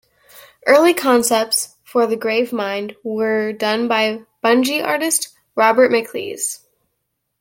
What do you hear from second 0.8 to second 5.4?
Concepts for the Gravemind were done by Bungie artist